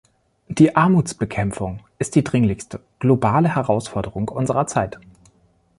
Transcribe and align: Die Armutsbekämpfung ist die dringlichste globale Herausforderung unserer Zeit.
Die 0.47 0.75
Armutsbekämpfung 0.75 1.81
ist 1.99 2.15
die 2.15 2.23
dringlichste 2.23 2.79
globale 2.97 3.53
Herausforderung 3.53 4.29
unserer 4.29 4.65
Zeit. 4.65 4.97